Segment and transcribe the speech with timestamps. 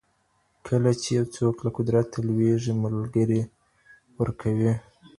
[0.67, 3.41] کله چي یو څوک له قدرته لویږي ملګري
[4.19, 4.73] ورکوي.